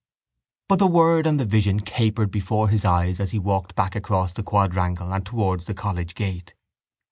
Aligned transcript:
But 0.67 0.79
the 0.79 0.87
word 0.87 1.27
and 1.27 1.39
the 1.39 1.45
vision 1.45 1.79
capered 1.79 2.31
before 2.31 2.69
his 2.69 2.83
eyes 2.85 3.19
as 3.19 3.29
he 3.29 3.37
walked 3.37 3.75
back 3.75 3.95
across 3.95 4.33
the 4.33 4.41
quadrangle 4.41 5.13
and 5.13 5.23
towards 5.23 5.67
the 5.67 5.75
college 5.75 6.15
gate. 6.15 6.55